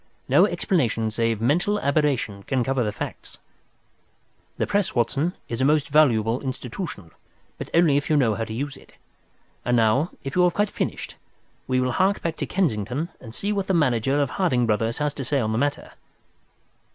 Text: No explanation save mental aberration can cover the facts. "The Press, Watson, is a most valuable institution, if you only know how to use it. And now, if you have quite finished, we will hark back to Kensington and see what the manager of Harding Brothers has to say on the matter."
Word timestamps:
No 0.27 0.47
explanation 0.47 1.11
save 1.11 1.39
mental 1.39 1.79
aberration 1.79 2.41
can 2.41 2.63
cover 2.63 2.83
the 2.83 2.91
facts. 2.91 3.37
"The 4.57 4.65
Press, 4.65 4.95
Watson, 4.95 5.35
is 5.47 5.61
a 5.61 5.63
most 5.63 5.89
valuable 5.89 6.39
institution, 6.41 7.11
if 7.59 7.69
you 7.71 7.79
only 7.79 8.01
know 8.15 8.33
how 8.33 8.45
to 8.45 8.53
use 8.55 8.77
it. 8.77 8.95
And 9.63 9.77
now, 9.77 10.09
if 10.23 10.35
you 10.35 10.41
have 10.45 10.55
quite 10.55 10.69
finished, 10.71 11.17
we 11.67 11.79
will 11.79 11.91
hark 11.91 12.23
back 12.23 12.35
to 12.37 12.47
Kensington 12.47 13.09
and 13.19 13.35
see 13.35 13.53
what 13.53 13.67
the 13.67 13.75
manager 13.75 14.19
of 14.19 14.31
Harding 14.31 14.65
Brothers 14.65 14.97
has 14.97 15.13
to 15.13 15.23
say 15.23 15.39
on 15.39 15.51
the 15.51 15.59
matter." 15.59 15.91